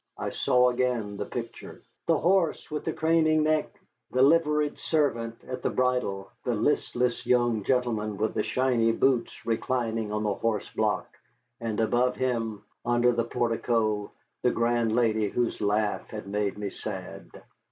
I 0.17 0.31
saw 0.31 0.71
again 0.71 1.17
the 1.17 1.27
picture. 1.27 1.83
The 2.07 2.17
horse 2.17 2.71
with 2.71 2.85
the 2.85 2.91
craning 2.91 3.43
neck, 3.43 3.79
the 4.09 4.23
liveried 4.23 4.79
servant 4.79 5.39
at 5.47 5.61
the 5.61 5.69
bridle, 5.69 6.31
the 6.43 6.55
listless 6.55 7.23
young 7.23 7.63
gentleman 7.63 8.17
with 8.17 8.33
the 8.33 8.41
shiny 8.41 8.93
boots 8.93 9.45
reclining 9.45 10.11
on 10.11 10.23
the 10.23 10.33
horse 10.33 10.69
block, 10.69 11.19
and 11.59 11.79
above 11.79 12.15
him, 12.15 12.63
under 12.83 13.11
the 13.11 13.25
portico, 13.25 14.09
the 14.41 14.49
grand 14.49 14.95
lady 14.95 15.29
whose 15.29 15.61
laugh 15.61 16.07
had 16.09 16.25
made 16.27 16.57
me 16.57 16.71
sad. 16.71 17.29